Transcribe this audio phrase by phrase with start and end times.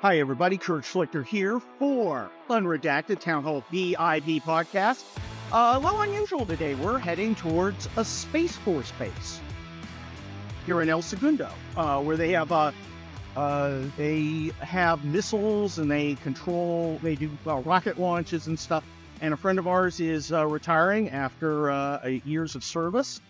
[0.00, 0.56] Hi, everybody.
[0.56, 5.02] Kurt Schlichter here for Unredacted Town Hall VIP podcast.
[5.50, 6.76] Uh, a little unusual today.
[6.76, 9.40] We're heading towards a Space Force base
[10.66, 12.70] here in El Segundo, uh, where they have uh,
[13.34, 17.00] uh, they have missiles and they control.
[17.02, 18.84] They do rocket launches and stuff.
[19.20, 23.20] And a friend of ours is uh, retiring after uh, years of service,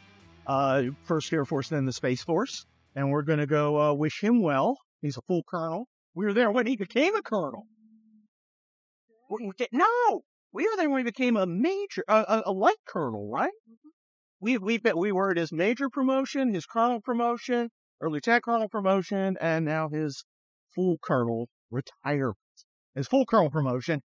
[0.46, 2.66] uh, first Air Force, then the Space Force.
[2.94, 4.76] And we're going to go wish him well.
[5.00, 5.88] He's a full colonel.
[6.18, 7.68] We were there when he became a colonel.
[9.30, 12.84] We- we- No, we were there when he became a major, a, a, a light
[12.88, 13.52] colonel, right?
[14.40, 18.68] We we been- we were at his major promotion, his colonel promotion, early lieutenant colonel
[18.68, 20.24] promotion, and now his
[20.74, 22.36] full colonel retirement.
[22.96, 24.02] His full colonel promotion,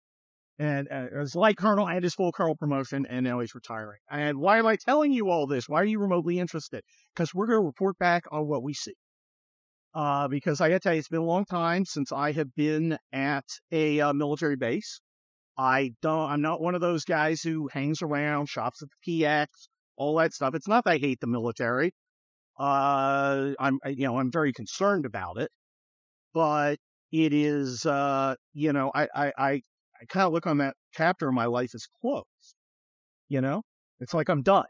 [0.60, 3.98] and uh, his light colonel and his full colonel promotion, and now he's retiring.
[4.08, 5.68] And why am I telling you all this?
[5.68, 6.84] Why are you remotely interested?
[7.12, 8.94] Because we're going to report back on what we see.
[9.96, 12.54] Uh, because I got to tell you, it's been a long time since I have
[12.54, 15.00] been at a uh, military base.
[15.56, 16.30] I don't.
[16.30, 19.46] I'm not one of those guys who hangs around, shops at the PX,
[19.96, 20.54] all that stuff.
[20.54, 21.94] It's not that I hate the military.
[22.60, 25.50] Uh, I'm, you know, I'm very concerned about it,
[26.34, 26.76] but
[27.10, 31.26] it is, uh, you know, I, I, I, I kind of look on that chapter
[31.26, 32.26] of my life as closed.
[33.30, 33.62] You know,
[34.00, 34.66] it's like I'm done,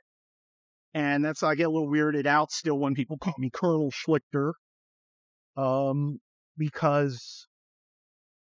[0.95, 4.53] and that's I get a little weirded out still when people call me Colonel Schlichter,
[5.57, 6.19] um,
[6.57, 7.47] because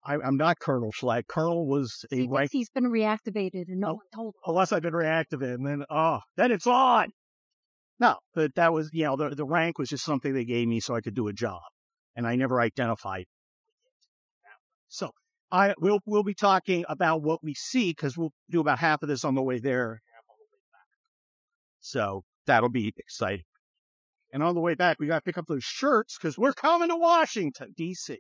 [0.04, 1.28] I, I'm not Colonel Schleck.
[1.28, 3.94] Colonel was a Because he's been reactivated and no Oh.
[3.94, 4.42] one told him.
[4.48, 7.10] unless I've been reactivated, and then oh, then it's on.
[8.00, 10.80] No, but that was you know the the rank was just something they gave me
[10.80, 11.62] so I could do a job,
[12.16, 13.26] and I never identified.
[14.88, 15.12] So
[15.52, 19.10] I we'll, we'll be talking about what we see because we'll do about half of
[19.10, 20.88] this on the way there, half on the way back.
[21.80, 23.44] So that'll be exciting.
[24.34, 26.90] And on the way back, we got to pick up those shirts because we're coming
[26.90, 28.20] to Washington D.C.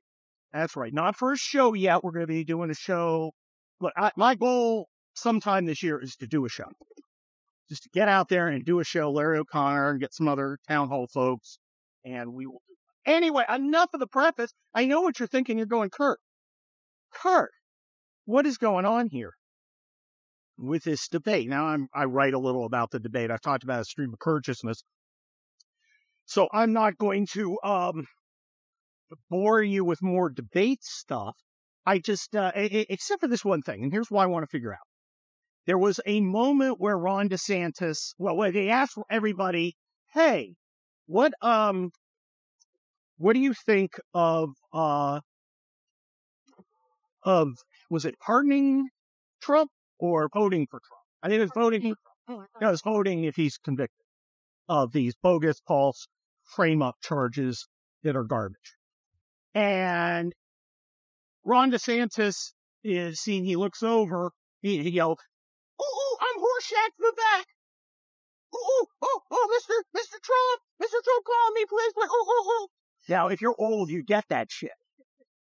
[0.51, 2.03] That's right, not for a show yet.
[2.03, 3.31] We're going to be doing a show.
[3.79, 6.69] Look, I, my goal sometime this year is to do a show.
[7.69, 10.57] Just to get out there and do a show, Larry O'Connor and get some other
[10.67, 11.57] town hall folks,
[12.03, 12.61] and we will.
[13.05, 14.51] Anyway, enough of the preface.
[14.75, 15.57] I know what you're thinking.
[15.57, 16.19] You're going, Kurt.
[17.13, 17.51] Kurt,
[18.25, 19.33] what is going on here
[20.57, 21.49] with this debate?
[21.49, 23.31] Now, I'm, I write a little about the debate.
[23.31, 24.83] I've talked about a stream of consciousness.
[26.31, 28.07] So I'm not going to um,
[29.29, 31.35] bore you with more debate stuff.
[31.85, 34.71] I just, uh, except for this one thing, and here's what I want to figure
[34.71, 34.87] out.
[35.67, 39.75] There was a moment where Ron DeSantis, well, where they asked everybody,
[40.13, 40.53] "Hey,
[41.05, 41.91] what um,
[43.17, 45.19] what do you think of uh,
[47.23, 47.49] of
[47.89, 48.87] was it pardoning
[49.41, 49.69] Trump
[49.99, 51.03] or voting for Trump?
[51.23, 51.81] I think it was voting.
[51.81, 51.95] For,
[52.29, 54.05] Oh, I thought- no, it's voting if he's convicted
[54.69, 56.07] of these bogus, false,
[56.51, 57.67] frame up charges
[58.03, 58.75] that are garbage.
[59.53, 60.33] And
[61.43, 62.53] Ron DeSantis
[62.83, 64.31] is seen, he looks over,
[64.61, 65.19] he, he yelled,
[65.79, 67.45] Oh, oh, I'm Horshack the back.
[68.53, 69.99] Oh, oh, oh, oh, Mr.
[69.99, 70.21] Mr.
[70.21, 71.03] Trump, Mr.
[71.03, 71.93] Trump, call me, please.
[71.93, 72.09] please.
[72.11, 72.67] Oh, oh, oh.
[73.09, 74.71] Now, if you're old, you get that shit,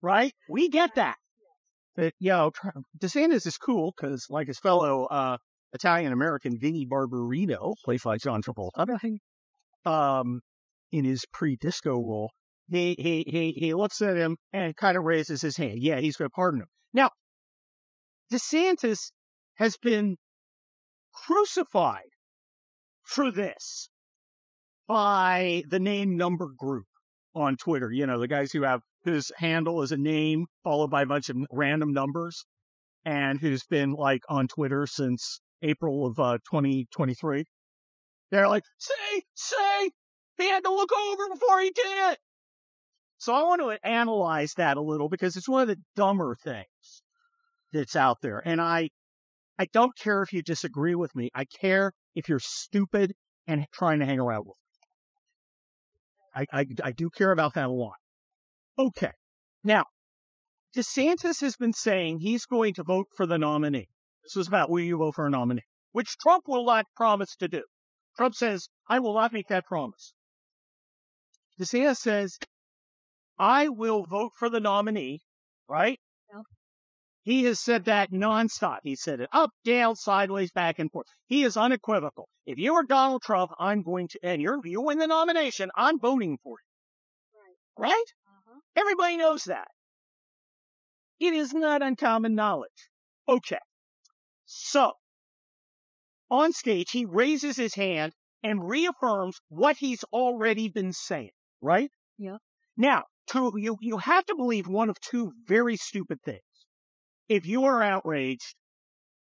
[0.02, 0.32] right?
[0.48, 1.16] We get that.
[1.96, 2.52] But, know,
[2.98, 5.38] DeSantis is cool because, like his fellow uh,
[5.72, 9.18] Italian American Vinnie Barbarino, played by John Travolta,
[9.84, 10.40] um,
[10.92, 12.32] in his pre-disco role,
[12.68, 15.82] he he he he looks at him and kind of raises his hand.
[15.82, 16.68] Yeah, he's going to pardon him.
[16.92, 17.10] Now,
[18.32, 19.10] DeSantis
[19.54, 20.16] has been
[21.12, 22.10] crucified
[23.02, 23.90] for this
[24.86, 26.86] by the name number group
[27.34, 27.90] on Twitter.
[27.90, 31.28] You know, the guys who have whose handle is a name followed by a bunch
[31.28, 32.44] of random numbers,
[33.04, 37.44] and who's been like on Twitter since April of uh, 2023.
[38.30, 39.90] They're like, say, say,
[40.40, 42.18] he had to look over before he did it.
[43.18, 47.02] So I want to analyze that a little because it's one of the dumber things
[47.72, 48.42] that's out there.
[48.44, 48.88] And I,
[49.58, 51.28] I don't care if you disagree with me.
[51.34, 53.12] I care if you're stupid
[53.46, 54.56] and trying to hang around with
[56.34, 56.46] me.
[56.52, 57.96] I, I, I do care about that a lot.
[58.78, 59.12] Okay.
[59.62, 59.84] Now,
[60.74, 63.88] DeSantis has been saying he's going to vote for the nominee.
[64.22, 67.48] This was about will you vote for a nominee, which Trump will not promise to
[67.48, 67.64] do.
[68.16, 70.14] Trump says, I will not make that promise.
[71.60, 72.38] DeSantis says,
[73.38, 75.20] I will vote for the nominee,
[75.68, 75.98] right?
[77.22, 78.78] He has said that nonstop.
[78.82, 81.06] He said it up, down, sideways, back and forth.
[81.26, 82.28] He is unequivocal.
[82.46, 86.00] If you are Donald Trump, I'm going to, and you're, you win the nomination, I'm
[86.00, 87.40] voting for you.
[87.76, 87.92] Right?
[87.92, 88.60] Uh-huh.
[88.74, 89.68] Everybody knows that.
[91.20, 92.88] It is not uncommon knowledge.
[93.28, 93.58] Okay.
[94.46, 94.92] So,
[96.30, 101.30] on stage, he raises his hand and reaffirms what he's already been saying,
[101.60, 101.90] right?
[102.18, 102.38] Yeah.
[102.76, 106.40] Now, two, you, you have to believe one of two very stupid things.
[107.28, 108.54] If you are outraged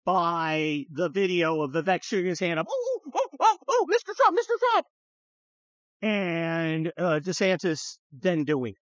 [0.05, 4.15] by the video of Vivek shooting his hand up, oh, oh, oh, oh, Mr.
[4.15, 4.59] Trump, Mr.
[4.71, 4.85] Trump,
[6.01, 8.79] and uh, DeSantis then doing it,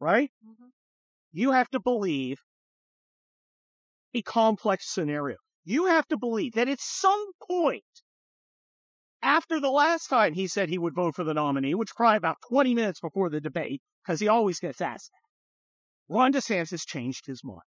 [0.00, 0.30] right?
[0.46, 0.70] Mhm.
[1.32, 2.38] You have to believe
[4.14, 5.36] a complex scenario.
[5.64, 7.84] You have to believe that at some point
[9.26, 12.36] after the last time he said he would vote for the nominee, which probably about
[12.48, 17.42] 20 minutes before the debate, because he always gets asked that, Ron DeSantis changed his
[17.42, 17.58] mind.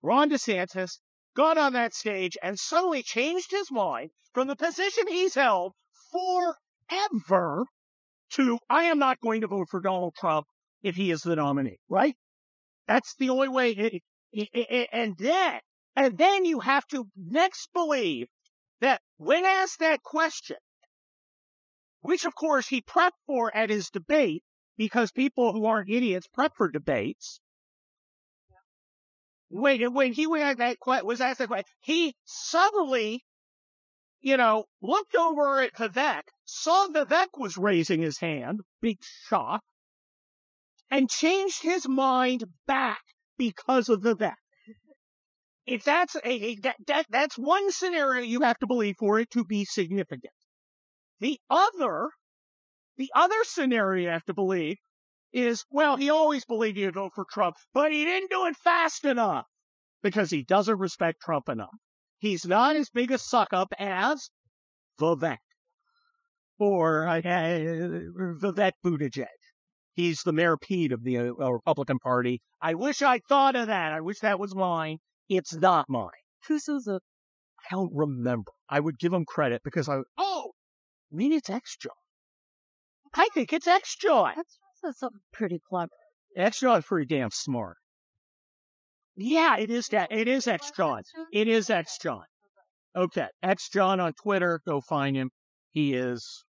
[0.00, 0.98] Ron DeSantis
[1.36, 5.74] got on that stage and suddenly changed his mind from the position he's held
[6.10, 7.66] forever
[8.30, 10.46] to, I am not going to vote for Donald Trump
[10.82, 12.16] if he is the nominee, right?
[12.88, 13.72] That's the only way.
[13.72, 14.02] It,
[14.32, 15.60] it, it, and then,
[15.94, 18.28] and then you have to next believe
[18.80, 20.56] that when asked that question,
[22.00, 24.42] which of course he prepped for at his debate,
[24.76, 27.40] because people who aren't idiots prep for debates.
[29.50, 33.24] When, when he was asked that, que- was asked that question, he suddenly,
[34.20, 38.98] you know, looked over at Vivek, saw Vivek was raising his hand, big
[39.28, 39.62] shock,
[40.90, 43.00] and changed his mind back
[43.36, 44.34] because of Vivek.
[45.66, 49.30] If that's a, a that, that that's one scenario you have to believe for it
[49.32, 50.32] to be significant.
[51.20, 52.10] The other,
[52.96, 54.76] the other scenario you have to believe
[55.32, 59.04] is, well, he always believed he'd vote for Trump, but he didn't do it fast
[59.04, 59.46] enough
[60.02, 61.68] because he doesn't respect Trump enough.
[62.18, 64.30] He's not as big a suck up as
[65.00, 65.38] Vivek
[66.58, 69.26] or uh, Vivek Buttigieg.
[69.92, 72.40] He's the Mayor Pete of the uh, Republican Party.
[72.60, 73.92] I wish I'd thought of that.
[73.92, 74.98] I wish that was mine.
[75.28, 76.08] It's not mine.
[76.48, 77.02] Is it?
[77.60, 78.52] I don't remember.
[78.68, 80.52] I would give him credit because I, oh,
[81.10, 81.92] maybe it's X John.
[83.14, 84.34] I think it's X John.
[84.82, 85.90] That's something pretty clever.
[86.36, 87.76] X John's pretty damn smart.
[89.16, 90.10] Yeah, it is that.
[90.10, 91.02] It is X John.
[91.32, 92.24] It is X John.
[92.96, 94.60] Okay, X John on Twitter.
[94.66, 95.30] Go find him.
[95.70, 96.44] He is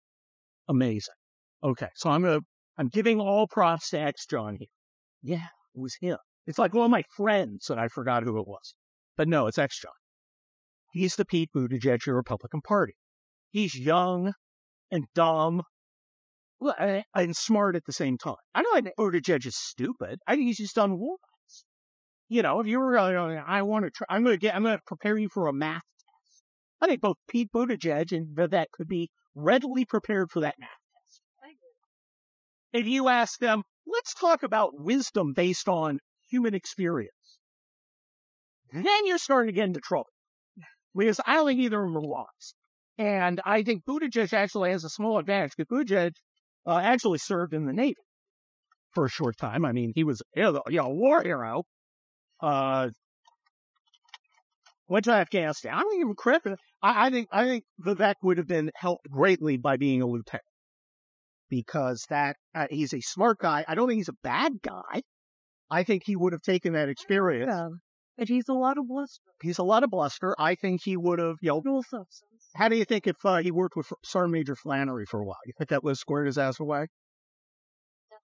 [0.69, 1.15] amazing.
[1.65, 2.41] Okay, so I'm gonna
[2.79, 4.69] I'm giving all props to X John here.
[5.23, 6.19] Yeah, it was him.
[6.47, 8.75] It's like one of my friends, and I forgot who it was.
[9.17, 9.93] But no, it's X John.
[10.93, 12.95] He's the Pete Buttigieg of the Republican Party.
[13.51, 14.33] He's young
[14.91, 15.63] and dumb
[16.65, 18.35] uh, and smart at the same time.
[18.55, 20.19] I don't think Buttigieg is stupid.
[20.27, 21.19] I think he's just unwise.
[22.29, 24.63] You know, if you were, uh, I want to try, I'm going to get, I'm
[24.63, 26.45] going to prepare you for a math test.
[26.81, 31.23] I think both Pete Buttigieg and Vivek could be readily prepared for that math test.
[32.73, 35.99] If you ask them, let's talk about wisdom based on
[36.31, 37.11] human experience,
[38.73, 40.07] then you're starting to get into trouble.
[40.97, 42.55] Because I don't think either of them are wise.
[43.01, 46.13] And I think Buttigieg actually has a small advantage because Buttigieg
[46.67, 47.97] uh, actually served in the Navy
[48.95, 49.65] for a short time.
[49.65, 51.63] I mean, he was you know, a war hero.
[52.43, 52.91] Uh,
[54.87, 55.73] went to Afghanistan.
[55.73, 56.59] I don't give him credit.
[56.83, 60.45] I, I think I think Vivek would have been helped greatly by being a lieutenant
[61.49, 63.65] because that uh, he's a smart guy.
[63.67, 65.01] I don't think he's a bad guy.
[65.71, 67.51] I think he would have taken that experience.
[67.51, 67.69] Yeah.
[68.19, 69.23] But he's a lot of bluster.
[69.43, 70.35] He's a lot of bluster.
[70.39, 71.95] I think he would have, you know.
[72.55, 75.39] How do you think if uh, he worked with Sergeant Major Flannery for a while?
[75.47, 76.87] You think that would have squared his ass away?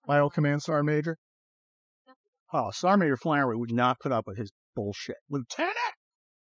[0.06, 1.18] My old command sergeant major?
[2.52, 5.16] Oh, Sergeant Major Flannery would not put up with his bullshit.
[5.28, 5.76] Lieutenant!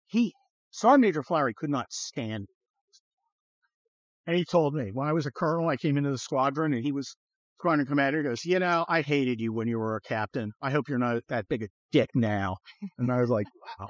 [0.07, 0.33] He,
[0.69, 2.47] Sergeant Major Flannery could not stand.
[4.25, 6.83] And he told me, when I was a colonel, I came into the squadron and
[6.83, 7.15] he was
[7.59, 8.19] squadron commander.
[8.19, 10.51] He goes, you know, I hated you when you were a captain.
[10.61, 12.57] I hope you're not that big a dick now.
[12.97, 13.47] And I was like,
[13.79, 13.89] wow.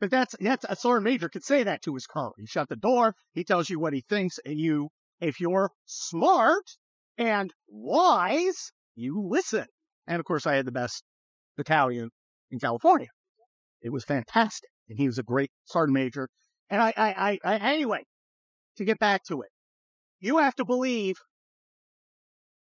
[0.00, 2.34] But that's, that's, a sergeant major could say that to his colonel.
[2.36, 3.14] He shut the door.
[3.32, 4.38] He tells you what he thinks.
[4.44, 4.88] And you,
[5.20, 6.64] if you're smart
[7.16, 9.66] and wise, you listen.
[10.06, 11.02] And of course, I had the best
[11.56, 12.10] battalion
[12.50, 13.08] in California.
[13.80, 14.68] It was fantastic.
[14.88, 16.28] And he was a great sergeant major.
[16.68, 18.04] And I, I, I, I, anyway,
[18.76, 19.48] to get back to it,
[20.20, 21.16] you have to believe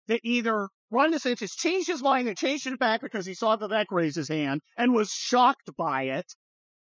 [0.08, 3.86] that either Ron DeSantis changed his mind and changed it back because he saw Vivek
[3.90, 6.26] raise his hand and was shocked by it.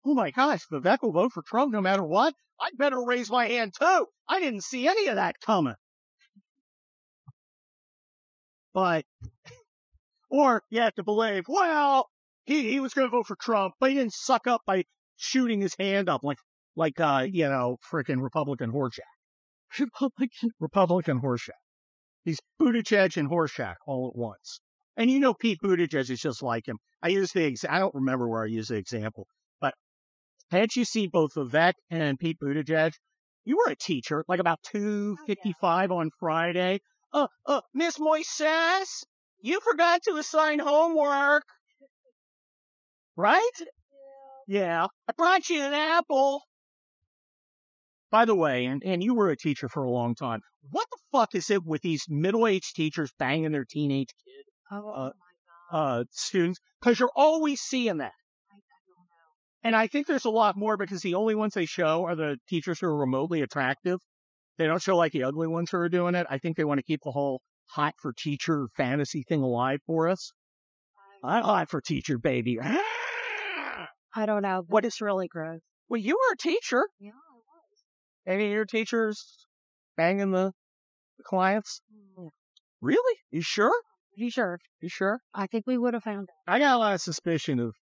[0.05, 2.33] Oh my gosh, Vivek will vote for Trump no matter what.
[2.59, 4.05] I'd better raise my hand too.
[4.27, 5.75] I didn't see any of that coming.
[8.73, 9.05] But,
[10.29, 12.09] or you have to believe, well,
[12.45, 14.85] he, he was going to vote for Trump, but he didn't suck up by
[15.17, 16.37] shooting his hand up like,
[16.75, 19.01] like, uh, you know, freaking Republican Horshack.
[19.79, 21.59] Republican, Republican Horshack.
[22.23, 24.61] He's Buttigieg and Horshack all at once.
[24.95, 26.77] And you know Pete Buttigieg is just like him.
[27.01, 29.27] I use the ex- I don't remember where I used the example,
[30.51, 32.93] had you seen both Vivek and Pete Buttigieg,
[33.45, 36.79] you were a teacher, like about two fifty five on Friday.
[37.11, 39.03] Uh, uh, Miss Moises,
[39.41, 41.43] You forgot to assign homework.
[43.15, 43.41] Right?
[44.47, 44.87] Yeah.
[45.07, 46.43] I brought you an apple.
[48.11, 50.41] By the way, and, and you were a teacher for a long time.
[50.71, 54.89] What the fuck is it with these middle aged teachers banging their teenage kid Oh,
[54.89, 55.11] Uh,
[55.71, 56.59] uh, students?
[56.79, 58.13] Because you're always seeing that.
[59.63, 62.37] And I think there's a lot more because the only ones they show are the
[62.47, 63.99] teachers who are remotely attractive.
[64.57, 66.27] They don't show like the ugly ones who are doing it.
[66.29, 70.07] I think they want to keep the whole hot for teacher fantasy thing alive for
[70.07, 70.31] us.
[71.23, 72.59] I'm hot for teacher, baby.
[74.15, 74.63] I don't know.
[74.67, 75.59] What is really gross?
[75.89, 76.87] well, you were a teacher.
[76.99, 77.83] Yeah, I was.
[78.27, 79.47] Any of your teachers
[79.97, 80.51] banging the,
[81.17, 81.81] the clients?
[81.93, 82.29] Mm, yeah.
[82.81, 83.17] Really?
[83.31, 83.73] You sure?
[84.15, 84.59] Pretty sure.
[84.81, 85.19] You sure?
[85.33, 86.53] I think we would have found out.
[86.53, 87.75] I got a lot of suspicion of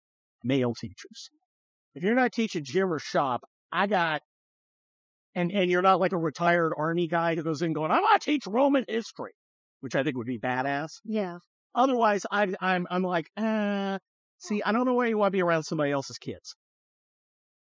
[0.43, 1.29] male teachers.
[1.95, 4.21] If you're not teaching gym or shop, I got,
[5.33, 8.21] and and you're not like a retired army guy who goes in going, I want
[8.21, 9.31] to teach Roman history,
[9.79, 10.89] which I think would be badass.
[11.05, 11.37] Yeah.
[11.73, 13.97] Otherwise, I, I'm I'm like, uh,
[14.39, 16.55] see, I don't know why you want to be around somebody else's kids.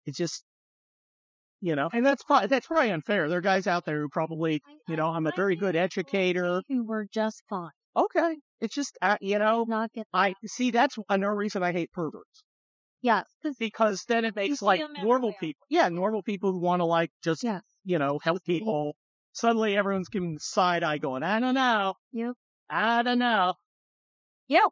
[0.07, 0.45] It's just,
[1.61, 3.29] you know, and that's probably that's probably unfair.
[3.29, 6.63] There are guys out there who probably, you know, I'm a very good educator.
[6.69, 7.71] Who were just fine.
[7.97, 10.07] Okay, it's just, uh, you know, Not get.
[10.13, 10.71] I see.
[10.71, 12.43] That's another reason I hate perverts.
[13.03, 13.25] Yes.
[13.59, 15.67] Because then it makes like normal people.
[15.69, 17.63] Yeah, normal people who want to like just yes.
[17.85, 18.95] you know help people.
[19.33, 22.35] Suddenly, everyone's giving the side eye, going, "I don't know, Yep.
[22.71, 23.55] I don't know."
[24.49, 24.71] Yep.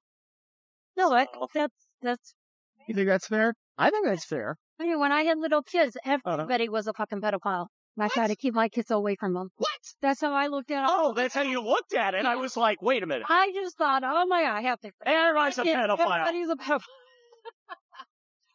[0.96, 2.34] No, that, that's that's.
[2.86, 3.54] You think that's fair?
[3.78, 4.56] I think that's fair.
[4.78, 6.18] I mean, when I had little kids, Uh-huh.
[6.32, 7.66] everybody was a fucking pedophile.
[7.96, 8.12] And I What?
[8.12, 9.48] tried to keep my kids away from them.
[9.56, 9.68] What?
[10.02, 10.88] That's how I looked at it.
[10.90, 12.24] Oh, that's how you looked at it.
[12.26, 14.90] I was like, wait a minute, I just thought, oh my god, I have to.
[15.04, 16.20] everybody's a Yeah, pedophile.
[16.28, 16.84] Everybody's a pedophile.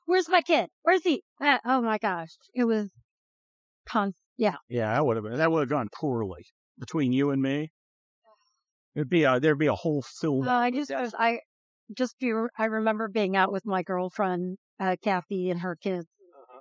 [0.06, 0.70] Where's my kid?
[0.84, 1.24] Where's he?
[1.42, 2.90] Uh, oh my gosh, it was
[3.88, 4.14] con.
[4.38, 6.46] Yeah, Yeah, that would have been that would have gone poorly
[6.78, 7.72] between you and me.
[8.96, 10.48] It'd be a there'd be a whole film.
[10.48, 11.40] uh, I just was I
[11.96, 12.48] just do.
[12.58, 16.08] I remember being out with my girlfriend uh, Kathy and her kids,
[16.42, 16.60] Uh-huh.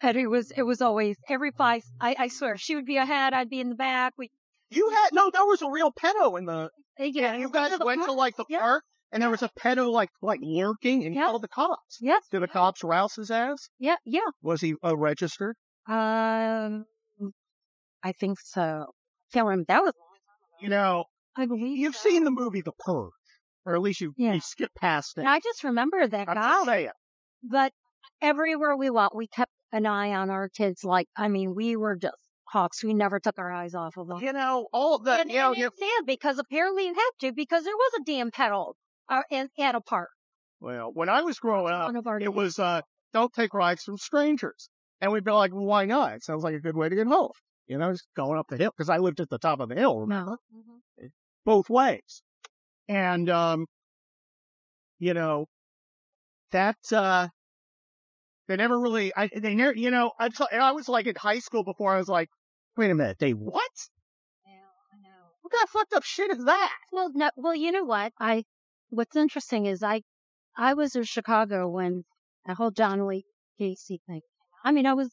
[0.00, 1.82] and it was it was always every five.
[2.00, 4.14] I, I swear she would be ahead, I'd be in the back.
[4.16, 4.30] We
[4.70, 6.70] you had no, there was a real pedo in the.
[6.98, 8.60] Yeah, you guys went to like the Yeah.
[8.60, 11.26] park, and there was a pedo like like lurking, and he Yeah.
[11.26, 11.98] called the cops.
[12.00, 13.68] Yes, Did the cops rouse his ass?
[13.78, 14.20] yeah, yeah.
[14.42, 15.56] Was he uh, registered?
[15.88, 16.84] Um,
[18.02, 18.86] I think so.
[19.32, 19.64] Can't remember.
[19.68, 19.92] That was.
[20.60, 21.04] You know,
[21.36, 22.08] I believe you've so.
[22.08, 23.10] seen the movie The Purge,
[23.64, 24.34] or at least you, Yeah.
[24.34, 25.20] you skipped past it.
[25.20, 26.64] And I just remember that I'm guy.
[26.64, 26.90] saying.
[27.42, 27.72] But
[28.22, 30.82] everywhere we went, we kept an eye on our kids.
[30.84, 32.82] Like, I mean, we were just hawks.
[32.82, 34.20] We never took our eyes off of them.
[34.22, 37.18] You know, all the and, you know, and you, it's sad because apparently you have
[37.20, 38.76] to because there was a damn pedal
[39.08, 40.10] uh, in, at a park.
[40.60, 42.82] well, when I was growing up, it was uh,
[43.12, 44.68] don't take rides from strangers,
[45.00, 46.14] and we'd be like, well, why not?
[46.14, 47.30] It sounds like a good way to get home.
[47.66, 49.74] You know, just going up the hill because I lived at the top of the
[49.74, 50.00] hill.
[50.00, 50.36] Remember?
[50.52, 51.08] no.
[51.44, 52.22] both ways.
[52.88, 53.66] And um
[54.98, 55.46] you know
[56.52, 57.28] that uh
[58.48, 61.92] they never really I they never you know I was like in high school before
[61.92, 62.28] I was like
[62.76, 63.70] wait a minute they what
[64.46, 64.52] Yeah,
[64.92, 65.08] I know.
[65.42, 68.12] what kind of fucked up shit is that Well, no, well, you know what?
[68.20, 68.44] I
[68.90, 70.02] what's interesting is I
[70.56, 72.04] I was in Chicago when
[72.46, 73.22] the whole John Wayne
[73.60, 74.20] Gacy thing.
[74.64, 75.10] I mean, I was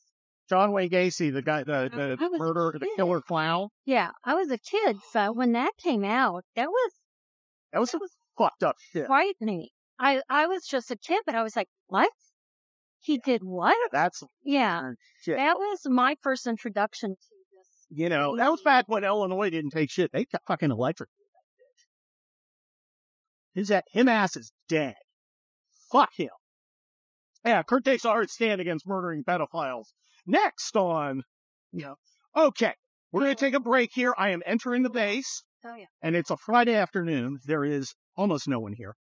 [0.49, 4.57] John Wayne Gacy the guy the, the murderer the killer clown yeah, I was a
[4.57, 6.91] kid, so when that came out, that was
[7.71, 8.01] that was some
[8.37, 9.67] fucked up shit frightening.
[9.99, 12.09] I I was just a kid, but I was like, what?
[12.99, 13.75] He did what?
[13.91, 17.87] that's Yeah, shit that was my first introduction to this.
[17.89, 21.09] you know that was back when Illinois didn't take shit they got fucking electric
[23.53, 24.95] his that him ass is dead
[25.91, 26.29] Fuck him.
[27.45, 29.85] Yeah, Kurt takes a hard stand against murdering pedophiles.
[30.25, 31.21] Next on,
[31.71, 31.95] you know,
[32.35, 32.73] okay,
[33.11, 34.11] we're going to take a break here.
[34.17, 35.85] I am entering the base, Oh yeah.
[36.01, 37.37] and it's a Friday afternoon.
[37.45, 38.95] There is almost no one here.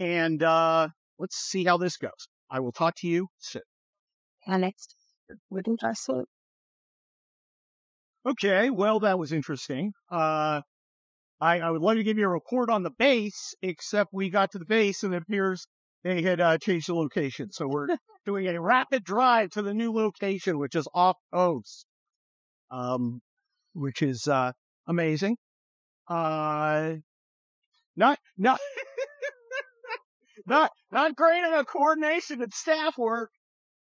[0.00, 0.88] And uh
[1.20, 2.10] let's see how this goes.
[2.50, 3.62] I will talk to you soon.
[4.46, 4.96] And next,
[5.28, 6.24] did I say?
[8.26, 9.92] Okay, well, that was interesting.
[10.10, 10.62] Uh,
[11.44, 14.52] I, I would love to give you a report on the base, except we got
[14.52, 15.66] to the base and it appears
[16.02, 17.52] they had uh, changed the location.
[17.52, 17.88] So we're
[18.24, 21.84] doing a rapid drive to the new location, which is off coast,
[22.70, 23.20] um,
[23.74, 24.52] which is uh,
[24.86, 25.36] amazing.
[26.08, 26.94] Uh,
[27.94, 28.58] not not
[30.46, 33.30] not not great at a coordination and staff work.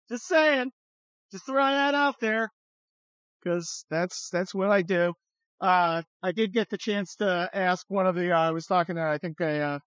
[0.10, 0.72] Just saying,
[1.34, 2.50] just throwing that out there
[3.44, 5.14] because that's that's what I do.
[5.62, 8.32] Uh, I did get the chance to ask one of the.
[8.32, 9.80] Uh, I was talking to I think a uh,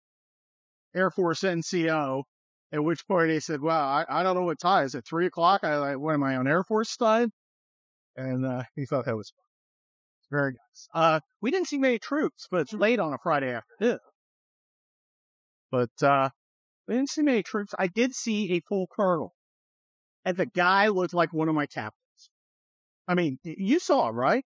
[0.95, 2.23] Air Force NCO,
[2.71, 5.03] at which point he said, "Well, I, I don't know what time is it.
[5.07, 5.63] Three o'clock?
[5.63, 7.31] I like, what am I on Air Force time?"
[8.15, 9.43] And uh, he thought that was fun.
[10.29, 10.87] very nice.
[10.93, 13.97] Uh, we didn't see many troops, but it's late on a Friday afternoon.
[15.71, 16.29] But uh,
[16.87, 17.73] we didn't see many troops.
[17.79, 19.33] I did see a full colonel,
[20.23, 22.29] and the guy looked like one of my captains.
[23.07, 24.45] I mean, you saw him, right?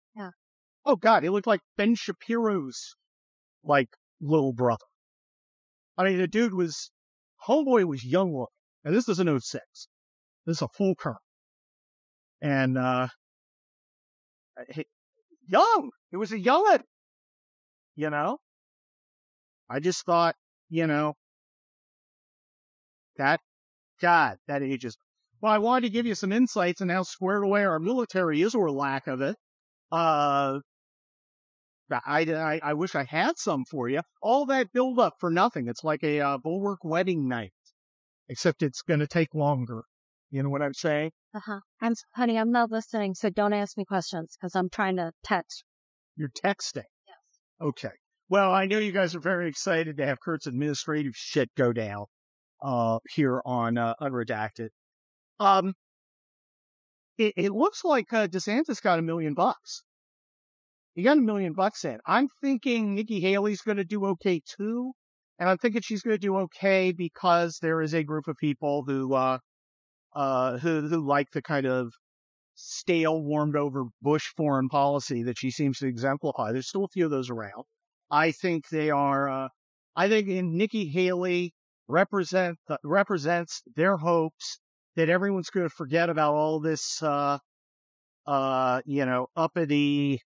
[0.85, 2.97] Oh God, he looked like Ben Shapiro's
[3.65, 3.89] like
[4.21, 4.85] little brother.
[5.97, 6.91] I mean, the dude was
[7.47, 8.49] homeboy was young looking,
[8.85, 9.63] and this is an 06.
[10.47, 11.21] This is a full colonel,
[12.41, 13.09] and uh,
[14.71, 14.85] he,
[15.47, 15.91] young.
[16.11, 16.79] It was a young,
[17.95, 18.39] you know.
[19.71, 20.35] I just thought,
[20.69, 21.15] you know,
[23.17, 23.41] that
[24.01, 24.97] God, that ages.
[25.41, 28.55] Well, I wanted to give you some insights on how squared away our military is,
[28.55, 29.37] or lack of it.
[29.91, 30.61] Uh,
[31.93, 34.01] I, I, I wish I had some for you.
[34.21, 35.69] All that build up for nothing.
[35.69, 37.53] It's like a uh, bulwark wedding night,
[38.29, 39.85] except it's going to take longer.
[40.31, 41.13] You know what I'm saying?
[41.35, 41.61] Uh huh.
[41.81, 42.39] I'm honey.
[42.39, 45.65] I'm not listening, so don't ask me questions because I'm trying to text.
[46.17, 46.85] You're texting.
[47.07, 47.61] Yes.
[47.61, 47.93] Okay.
[48.29, 52.07] Well, I know you guys are very excited to have Kurt's administrative shit go down
[52.63, 54.69] uh, here on uh, Unredacted.
[55.39, 55.75] Um,
[57.19, 59.83] it, it looks like uh, DeSantis got a million bucks.
[60.95, 61.99] He got a million bucks in.
[62.07, 64.93] I'm thinking Nikki Haley's going to do okay too.
[65.39, 68.85] And I'm thinking she's going to do okay because there is a group of people
[68.87, 69.39] who, uh,
[70.15, 71.93] uh, who, who like the kind of
[72.55, 76.53] stale, warmed over Bush foreign policy that she seems to exemplify.
[76.53, 77.65] There's still a few of those around.
[78.11, 79.49] I think they are, uh,
[79.97, 81.55] I think in Nikki Haley
[81.89, 84.59] represent, represents their hopes
[84.97, 87.39] that everyone's going to forget about all this, uh,
[88.27, 90.21] uh, you know, uppity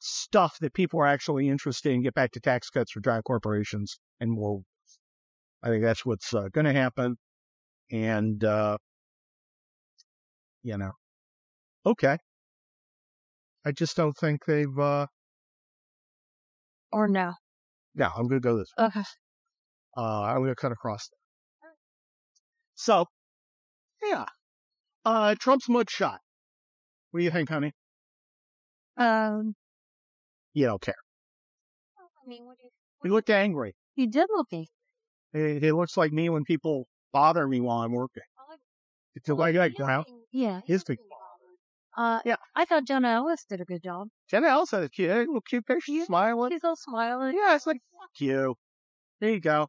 [0.00, 3.98] stuff that people are actually interested in, get back to tax cuts for giant corporations
[4.18, 4.62] and more.
[5.62, 7.16] I think that's what's uh, going to happen.
[7.92, 8.78] And, uh,
[10.62, 10.92] you know,
[11.84, 12.16] okay.
[13.64, 15.06] I just don't think they've, uh,
[16.92, 17.34] Or no.
[17.94, 18.86] no, I'm going to go this way.
[18.86, 19.04] Okay.
[19.96, 21.72] Uh, I'm going to cut across there.
[22.74, 23.04] So,
[24.02, 24.24] yeah.
[25.04, 26.18] Uh, Trump's mugshot.
[27.10, 27.72] What do you think, honey?
[28.96, 29.54] Um.
[30.54, 30.94] You don't care.
[31.98, 32.70] I mean, what do you?
[33.02, 33.74] He looked angry.
[33.94, 34.68] He did look angry.
[35.32, 38.22] He, he looks like me when people bother me while I'm working.
[39.14, 40.04] It's like, like now.
[40.32, 40.60] Yeah.
[40.66, 40.98] His big
[41.96, 42.36] Uh, Yeah.
[42.54, 44.08] I thought Jenna Ellis did a good job.
[44.30, 46.04] Jenna Ellis had a cute, a little cute picture, Yeah.
[46.04, 46.50] smiling.
[46.52, 47.34] She's all smiling.
[47.36, 48.54] Yeah, it's like, fuck you.
[49.20, 49.68] There you go.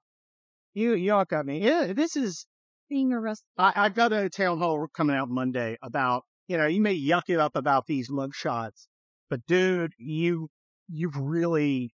[0.73, 1.59] You, you all got me.
[1.59, 2.45] Yeah, this is,
[2.89, 3.45] Being arrested.
[3.57, 7.23] I, I've got a town hall coming out Monday about, you know, you may yuck
[7.29, 8.87] it up about these mug shots,
[9.29, 10.49] but dude, you,
[10.91, 11.93] you've really,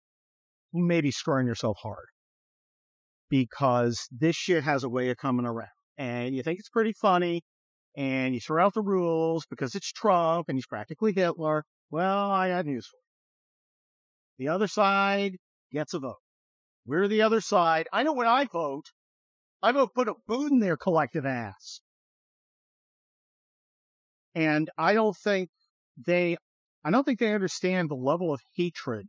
[0.72, 2.06] you may be screwing yourself hard
[3.28, 7.42] because this shit has a way of coming around and you think it's pretty funny
[7.96, 11.64] and you throw out the rules because it's Trump and he's practically Hitler.
[11.90, 12.96] Well, I got news for
[14.38, 14.46] you.
[14.46, 15.36] The other side
[15.72, 16.16] gets a vote.
[16.86, 17.86] We're the other side.
[17.92, 18.86] I know when I vote,
[19.62, 21.80] I vote put a boot in their collective ass.
[24.34, 25.50] And I don't think
[26.04, 26.36] they,
[26.84, 29.06] I don't think they understand the level of hatred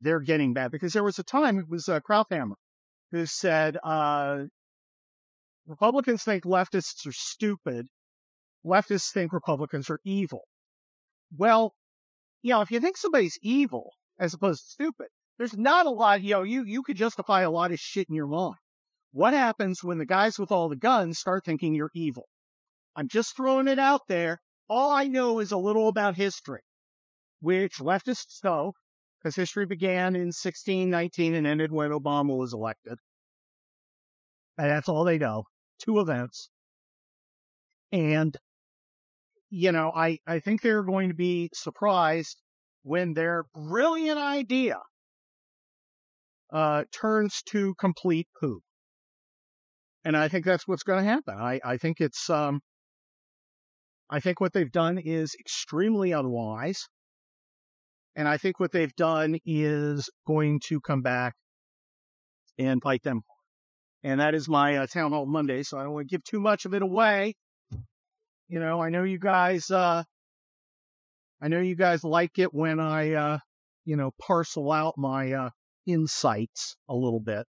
[0.00, 2.54] they're getting back because there was a time it was uh, Krauthammer
[3.10, 4.44] who said, uh,
[5.66, 7.86] Republicans think leftists are stupid.
[8.64, 10.42] Leftists think Republicans are evil.
[11.36, 11.74] Well,
[12.42, 15.06] you know, if you think somebody's evil as opposed to stupid,
[15.38, 18.14] there's not a lot, you know, you, you could justify a lot of shit in
[18.14, 18.56] your mind.
[19.12, 22.26] What happens when the guys with all the guns start thinking you're evil?
[22.96, 24.40] I'm just throwing it out there.
[24.68, 26.62] All I know is a little about history,
[27.44, 28.72] which leftists know,
[29.18, 32.96] because history began in 1619 and ended when Obama was elected.
[34.56, 35.44] And that's all they know.
[35.78, 36.48] Two events.
[37.92, 38.34] And,
[39.50, 42.40] you know, I, I think they're going to be surprised
[42.82, 44.78] when their brilliant idea
[46.50, 48.60] uh, turns to complete poo.
[50.02, 51.36] And I think that's what's going to happen.
[51.38, 52.60] I, I think it's, um,
[54.08, 56.88] I think what they've done is extremely unwise.
[58.16, 61.34] And I think what they've done is going to come back
[62.58, 63.22] and bite them.
[64.02, 65.62] And that is my uh, town hall Monday.
[65.62, 67.34] So I don't want to give too much of it away.
[68.48, 70.04] You know, I know you guys, uh,
[71.42, 73.38] I know you guys like it when I, uh,
[73.84, 75.50] you know, parcel out my, uh,
[75.86, 77.46] insights a little bit.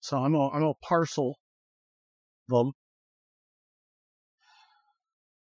[0.00, 1.36] So I'm gonna, I'm gonna parcel
[2.48, 2.72] them.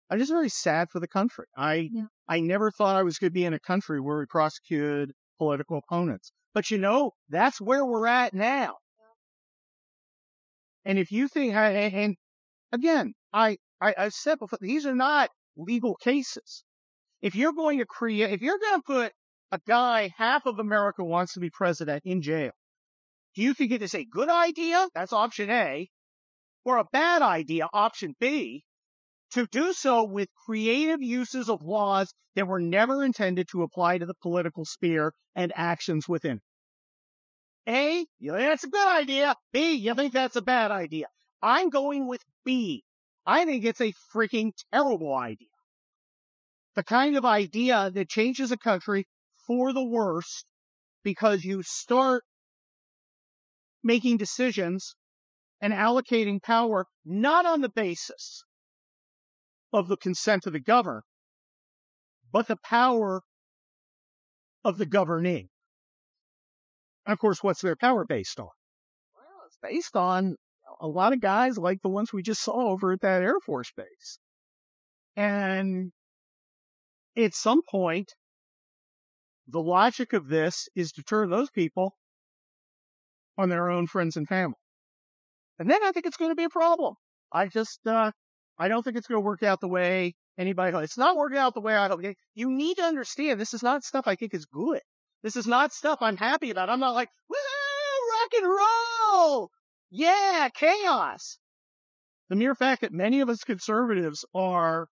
[0.09, 1.45] I'm just very sad for the country.
[1.57, 2.05] I Yeah.
[2.27, 5.77] I never thought I was going to be in a country where we prosecuted political
[5.77, 6.31] opponents.
[6.53, 8.75] But you know, that's where we're at now.
[10.85, 12.15] And if you think, and, and
[12.71, 16.63] again, I, I I said before, these are not legal cases.
[17.21, 19.13] If you're going to create, if you're going to put
[19.51, 22.51] a guy half of America wants to be president in jail,
[23.35, 24.87] Do you think it is a good idea?
[24.95, 25.89] That's option A.
[26.63, 28.63] Or a bad idea, option B,
[29.31, 34.05] to do so with creative uses of laws that were never intended to apply to
[34.05, 36.41] the political sphere and actions within.
[37.67, 39.35] A, you think that's a good idea.
[39.51, 41.07] B, you think that's a bad idea.
[41.41, 42.83] I'm going with B.
[43.25, 45.47] I think it's a freaking terrible idea.
[46.75, 49.07] The kind of idea that changes a country
[49.47, 50.45] for the worst
[51.03, 52.23] because you start
[53.83, 54.95] making decisions
[55.61, 58.43] and allocating power not on the basis
[59.75, 61.03] of the consent of the governed,
[62.31, 63.21] but the power
[64.63, 65.49] of the governing.
[67.05, 68.49] And of course, what's their power based on?
[69.15, 70.35] Well, it's based on
[70.79, 73.71] a lot of guys like the ones we just saw over at that Air Force
[73.75, 74.19] base.
[75.15, 75.91] And
[77.17, 78.13] at some point,
[79.47, 81.95] the logic of this is to turn those people
[83.37, 84.55] on their own friends and family.
[85.59, 86.95] And then I think it's going to be a problem.
[87.31, 88.11] I just, uh,
[88.57, 91.53] I don't think it's going to work out the way anybody, it's not working out
[91.53, 92.01] the way I hope.
[92.33, 94.81] You need to understand this is not stuff I think is good.
[95.23, 96.69] This is not stuff I'm happy about.
[96.69, 97.37] I'm not like, woo,
[98.11, 99.49] rock and roll.
[99.89, 101.39] Yeah, chaos.
[102.29, 104.87] The mere fact that many of us conservatives are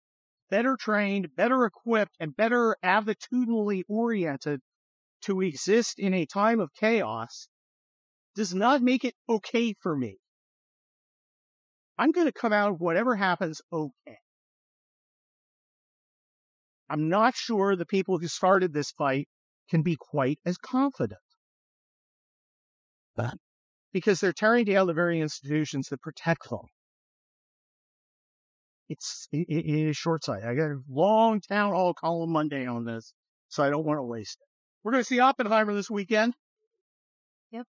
[0.51, 4.61] better trained, better equipped, and better attitudinally oriented
[5.23, 7.49] to exist in a time of chaos
[8.35, 10.19] does not make it okay for me.
[12.03, 14.19] I'm going to come out of whatever happens okay.
[16.91, 19.29] I'm not sure the people who started this fight
[19.71, 21.21] can be quite as confident.
[23.15, 23.35] But
[23.93, 26.67] because they're tearing down the very institutions that protect them.
[28.89, 30.49] It's it, it is short sighted.
[30.49, 33.15] I got a long town hall column Monday on this,
[33.49, 34.49] so I don't want to waste it.
[34.83, 36.35] We're going to see Oppenheimer this weekend.
[37.53, 37.67] Yep.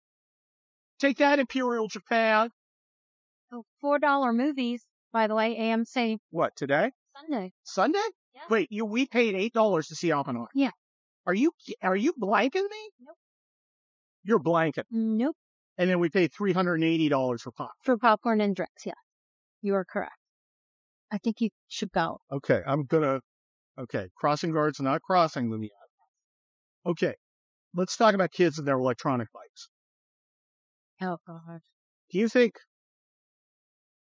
[0.98, 2.50] Take that, Imperial Japan.
[3.52, 5.56] Oh, four dollar movies, by the way.
[5.56, 6.18] AMC.
[6.30, 6.90] What today?
[7.16, 7.52] Sunday.
[7.62, 7.98] Sunday?
[8.34, 8.42] Yeah.
[8.50, 10.48] Wait, you we paid eight dollars to see Oppenheimer.
[10.54, 10.72] Yeah.
[11.26, 12.90] Are you are you blanking me?
[13.00, 13.16] Nope.
[14.24, 14.84] You're blanking.
[14.90, 15.36] Nope.
[15.78, 17.72] And then we paid three hundred and eighty dollars for pop.
[17.82, 18.94] For popcorn and drinks, yeah.
[19.62, 20.12] You are correct.
[21.10, 22.20] I think you should go.
[22.32, 23.20] Okay, I'm gonna.
[23.78, 25.70] Okay, crossing guards not crossing them yet.
[26.86, 27.14] Okay,
[27.74, 29.68] let's talk about kids and their electronic bikes.
[31.02, 31.60] Oh God.
[32.10, 32.54] Do you think,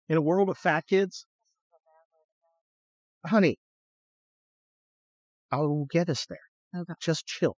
[0.09, 1.25] in a world of fat kids,
[3.25, 3.57] honey,
[5.51, 6.49] I'll get us there.
[6.75, 6.93] Okay.
[6.99, 7.55] Just chill,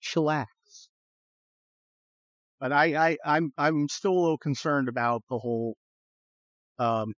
[0.00, 0.88] chillax.
[2.58, 5.76] But I, I, I'm, I'm still a little concerned about the whole
[6.78, 7.14] um,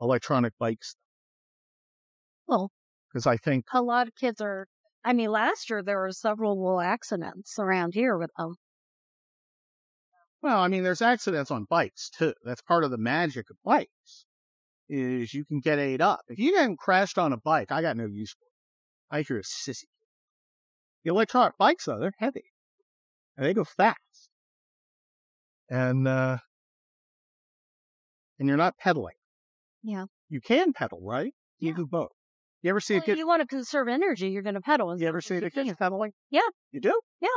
[0.00, 0.96] electronic bikes
[2.48, 2.72] Well,
[3.12, 4.66] because I think a lot of kids are.
[5.04, 8.56] I mean, last year there were several little accidents around here with them.
[10.42, 12.32] Well, I mean, there's accidents on bikes too.
[12.44, 14.26] That's part of the magic of bikes.
[14.88, 16.20] Is you can get ate up.
[16.28, 19.16] If you hadn't crashed on a bike, I got no use for it.
[19.18, 19.84] I you're a sissy.
[21.04, 22.44] The electronic bikes, though, they're heavy.
[23.36, 23.98] And they go fast.
[25.68, 26.38] And uh
[28.38, 29.16] and you're not pedaling.
[29.82, 30.06] Yeah.
[30.28, 31.34] You can pedal, right?
[31.58, 31.76] You Yeah.
[31.76, 32.10] do both.
[32.62, 34.60] You ever see Well, a kid if you want to conserve energy, you're going to
[34.60, 34.98] pedal.
[34.98, 36.12] you ever see a kid pedaling?
[36.30, 36.40] Yeah.
[36.72, 37.00] You do?
[37.20, 37.28] Yeah.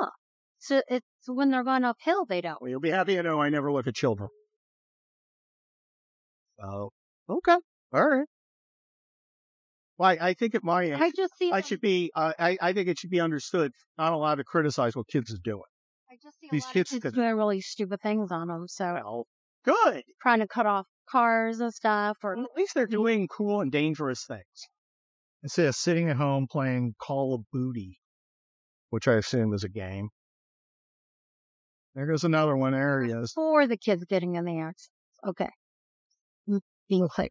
[0.62, 2.62] So it's when they're going uphill, they don't.
[2.62, 4.30] Well, you'll be happy to know I never look at children.
[6.60, 6.92] So,
[7.28, 7.58] okay.
[7.92, 8.28] All right.
[9.98, 11.52] Well, I, I think at my age, I just see.
[11.52, 14.96] I should be, uh, I, I think it should be understood, not allowed to criticize
[14.96, 15.64] what kids are doing.
[16.12, 18.68] I just see a these lot kids of kids doing really stupid things on them.
[18.68, 19.28] So Well,
[19.66, 20.04] good.
[20.22, 24.26] trying to cut off cars and stuff, or At least they're doing cool and dangerous
[24.28, 24.68] things.
[25.42, 27.98] Instead of sitting at home playing Call of Booty,
[28.92, 30.10] which I assume is a game.
[31.96, 32.72] There goes another one.
[32.74, 33.32] There he is.
[33.34, 34.90] for the kids getting in the accidents.
[35.28, 35.50] Okay.
[36.50, 37.30] Mm, Being clear.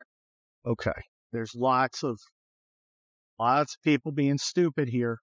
[0.67, 0.93] Okay.
[1.33, 2.19] There's lots of
[3.39, 5.19] lots of people being stupid here.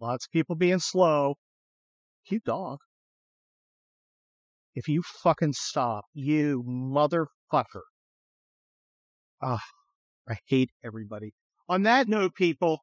[0.00, 1.34] Lots of people being slow.
[2.26, 2.78] Cute dog.
[4.74, 7.82] If you fucking stop, you motherfucker.
[9.42, 9.62] Ah,
[10.28, 11.32] I hate everybody.
[11.68, 12.78] On that note, people,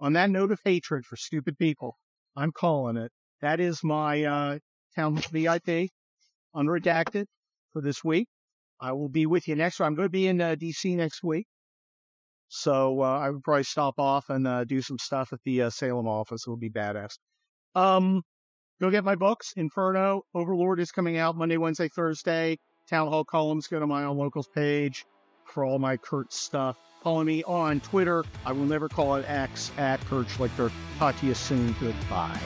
[0.00, 1.96] on that note of hatred for stupid people,
[2.34, 3.12] I'm calling it.
[3.42, 4.58] That is my uh
[4.94, 5.90] town VIP
[6.54, 7.26] unredacted
[7.72, 8.28] for this week.
[8.80, 9.80] I will be with you next.
[9.80, 11.46] I'm going to be in uh, DC next week.
[12.48, 15.70] So uh, I would probably stop off and uh, do some stuff at the uh,
[15.70, 16.44] Salem office.
[16.46, 17.18] It'll be badass.
[17.74, 18.22] Um,
[18.80, 19.52] go get my books.
[19.56, 22.58] Inferno, Overlord is coming out Monday, Wednesday, Thursday.
[22.88, 23.66] Town Hall columns.
[23.66, 25.04] Go to my own locals page
[25.44, 26.78] for all my Kurt stuff.
[27.02, 28.24] Follow me on Twitter.
[28.44, 30.72] I will never call it X at Kurt Schlichter.
[30.98, 31.76] Talk to you soon.
[31.80, 32.40] Goodbye.